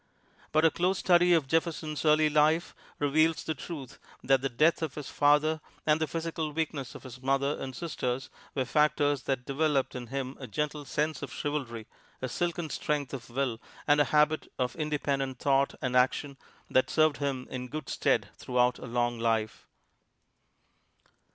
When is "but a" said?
0.51-0.71